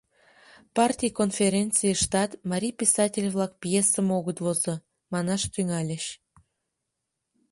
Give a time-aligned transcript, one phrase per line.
[0.77, 4.73] Партий конференцийыштат «марий писатель-влак пьесым огыт возо»
[5.11, 6.05] манаш тӱҥальыч.